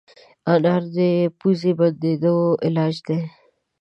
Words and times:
انار 0.53 0.83
د 0.95 0.97
پوزې 1.39 1.71
بندېدو 1.79 2.35
علاج 2.65 2.95
دی. 3.07 3.19